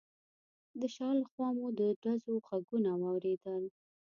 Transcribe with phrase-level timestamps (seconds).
[0.79, 3.63] د شا له خوا مو د ډزو غږونه واورېدل.